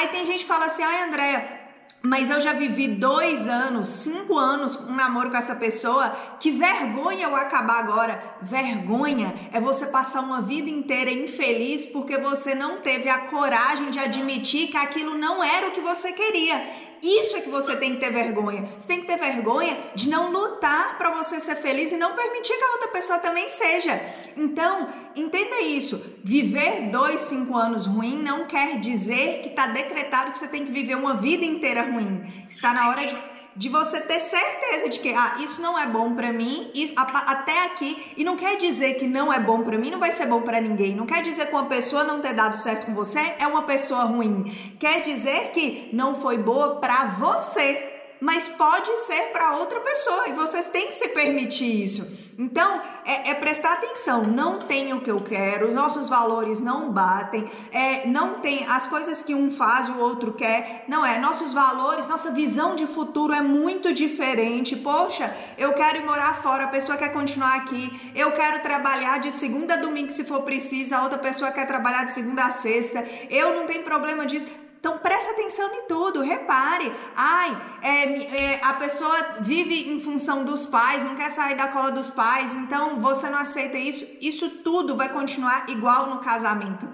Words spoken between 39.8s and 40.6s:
não vai ser bom para